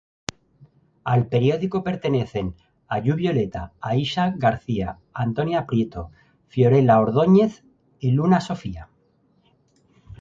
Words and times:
Al 1.03 1.27
periódico 1.27 1.83
pertenecen: 1.83 2.47
Ayu 2.95 3.13
Violeta, 3.21 3.63
Aisha 3.91 4.25
García, 4.45 4.97
Antonia 5.25 5.67
Prieto, 5.67 6.03
Fiorella 6.47 6.99
Ordoñez 6.99 7.63
y 7.99 8.09
Luna 8.09 8.41
Sofía. 8.41 8.89